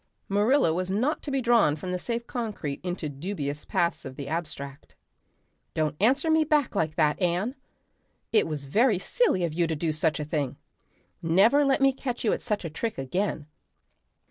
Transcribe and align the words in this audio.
Marilla 0.27 0.73
was 0.73 0.89
not 0.89 1.21
to 1.21 1.29
be 1.29 1.41
drawn 1.43 1.75
from 1.75 1.91
the 1.91 1.99
safe 1.99 2.25
concrete 2.25 2.81
into 2.83 3.07
dubious 3.07 3.65
paths 3.65 4.03
of 4.03 4.15
the 4.15 4.27
abstract. 4.27 4.95
"Don't 5.75 5.95
answer 5.99 6.31
me 6.31 6.43
back 6.43 6.73
like 6.73 6.95
that, 6.95 7.21
Anne. 7.21 7.53
It 8.33 8.47
was 8.47 8.63
very 8.63 8.97
silly 8.97 9.43
of 9.43 9.53
you 9.53 9.67
to 9.67 9.75
do 9.75 9.91
such 9.91 10.19
a 10.19 10.25
thing. 10.25 10.57
Never 11.21 11.63
let 11.63 11.81
me 11.81 11.93
catch 11.93 12.23
you 12.25 12.33
at 12.33 12.41
such 12.41 12.65
a 12.65 12.69
trick 12.71 12.97
again. 12.97 13.45